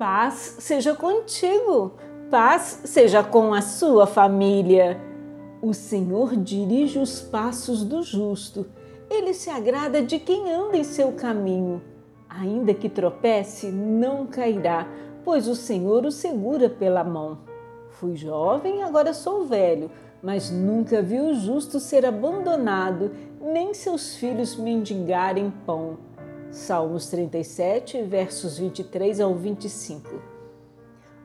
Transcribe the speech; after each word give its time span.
Paz 0.00 0.56
seja 0.60 0.94
contigo, 0.94 1.92
paz 2.30 2.80
seja 2.86 3.22
com 3.22 3.52
a 3.52 3.60
sua 3.60 4.06
família. 4.06 4.98
O 5.60 5.74
Senhor 5.74 6.36
dirige 6.36 6.98
os 6.98 7.20
passos 7.20 7.84
do 7.84 8.02
justo, 8.02 8.64
ele 9.10 9.34
se 9.34 9.50
agrada 9.50 10.00
de 10.00 10.18
quem 10.18 10.50
anda 10.50 10.78
em 10.78 10.84
seu 10.84 11.12
caminho. 11.12 11.82
Ainda 12.30 12.72
que 12.72 12.88
tropece, 12.88 13.70
não 13.70 14.26
cairá, 14.26 14.88
pois 15.22 15.46
o 15.46 15.54
Senhor 15.54 16.06
o 16.06 16.10
segura 16.10 16.70
pela 16.70 17.04
mão. 17.04 17.36
Fui 17.90 18.16
jovem, 18.16 18.82
agora 18.82 19.12
sou 19.12 19.44
velho, 19.44 19.90
mas 20.22 20.50
nunca 20.50 21.02
vi 21.02 21.20
o 21.20 21.34
justo 21.34 21.78
ser 21.78 22.06
abandonado, 22.06 23.10
nem 23.38 23.74
seus 23.74 24.16
filhos 24.16 24.56
mendigarem 24.56 25.52
pão. 25.66 25.98
Salmos 26.50 27.06
37, 27.06 28.02
versos 28.02 28.58
23 28.58 29.20
ao 29.20 29.36
25. 29.36 30.20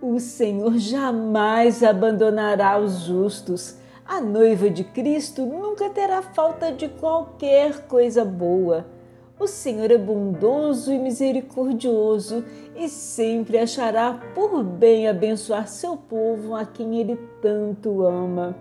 O 0.00 0.20
Senhor 0.20 0.78
jamais 0.78 1.82
abandonará 1.82 2.78
os 2.78 3.00
justos. 3.00 3.74
A 4.06 4.20
noiva 4.20 4.70
de 4.70 4.84
Cristo 4.84 5.44
nunca 5.44 5.90
terá 5.90 6.22
falta 6.22 6.70
de 6.70 6.88
qualquer 6.88 7.88
coisa 7.88 8.24
boa. 8.24 8.86
O 9.40 9.48
Senhor 9.48 9.90
é 9.90 9.98
bondoso 9.98 10.92
e 10.92 10.98
misericordioso 11.00 12.44
e 12.76 12.88
sempre 12.88 13.58
achará 13.58 14.20
por 14.36 14.62
bem 14.62 15.08
abençoar 15.08 15.66
seu 15.66 15.96
povo 15.96 16.54
a 16.54 16.64
quem 16.64 17.00
ele 17.00 17.16
tanto 17.42 18.02
ama. 18.02 18.56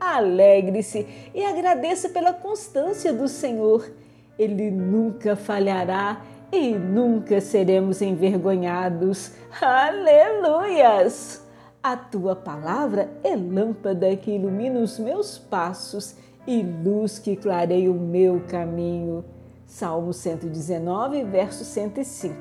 Alegre-se 0.00 1.06
e 1.34 1.44
agradeça 1.44 2.08
pela 2.08 2.32
constância 2.32 3.12
do 3.12 3.28
Senhor 3.28 3.90
ele 4.38 4.70
nunca 4.70 5.34
falhará 5.34 6.22
e 6.52 6.72
nunca 6.72 7.40
seremos 7.40 8.00
envergonhados. 8.00 9.32
Aleluias! 9.60 11.46
A 11.82 11.96
tua 11.96 12.34
palavra 12.34 13.10
é 13.22 13.34
lâmpada 13.34 14.14
que 14.16 14.32
ilumina 14.32 14.80
os 14.80 14.98
meus 14.98 15.38
passos 15.38 16.16
e 16.46 16.62
luz 16.62 17.18
que 17.18 17.36
clareia 17.36 17.90
o 17.90 17.94
meu 17.94 18.42
caminho. 18.48 19.24
Salmo 19.66 20.12
119, 20.12 21.24
verso 21.24 21.64
105. 21.64 22.34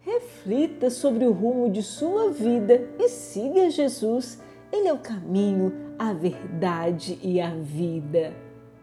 Reflita 0.00 0.88
sobre 0.88 1.26
o 1.26 1.32
rumo 1.32 1.68
de 1.68 1.82
sua 1.82 2.30
vida 2.30 2.88
e 2.98 3.08
siga 3.08 3.68
Jesus. 3.70 4.40
Ele 4.72 4.88
é 4.88 4.92
o 4.92 4.98
caminho, 4.98 5.72
a 5.98 6.12
verdade 6.12 7.18
e 7.22 7.40
a 7.40 7.50
vida. 7.50 8.32